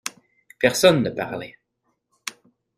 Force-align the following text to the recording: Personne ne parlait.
Personne 0.59 1.03
ne 1.03 1.11
parlait. 1.11 1.55